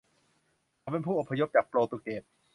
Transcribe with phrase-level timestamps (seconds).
[0.79, 2.23] เขาเป็นผู้อพยพจากโปรตุเกส